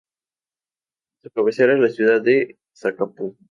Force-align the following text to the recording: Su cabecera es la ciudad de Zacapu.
Su 1.21 1.29
cabecera 1.29 1.73
es 1.75 1.79
la 1.79 1.89
ciudad 1.89 2.23
de 2.23 2.57
Zacapu. 2.75 3.37